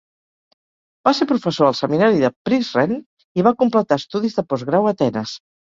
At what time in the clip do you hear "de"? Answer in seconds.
2.25-2.33, 4.41-4.49